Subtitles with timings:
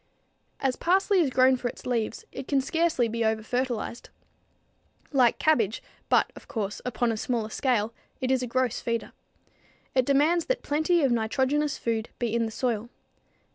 [0.59, 4.09] As parsley is grown for its leaves, it can scarcely be over fertilized.
[5.11, 9.11] Like cabbage, but, of course, upon a smaller scale, it is a gross feeder.
[9.93, 12.89] It demands that plenty of nitrogenous food be in the soil.